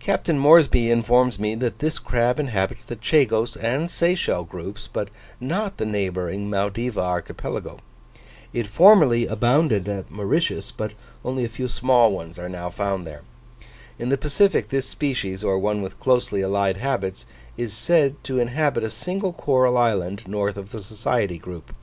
[0.00, 5.08] Captain Moresby informs me that this crab inhabits the Chagos and Seychelle groups, but
[5.40, 7.80] not the neighbouring Maldiva archipelago.
[8.52, 10.92] It formerly abounded at Mauritius, but
[11.24, 13.22] only a few small ones are now found there.
[13.98, 17.24] In the Pacific, this species, or one with closely allied habits,
[17.56, 21.74] is said to inhabit a single coral island, north of the Society group.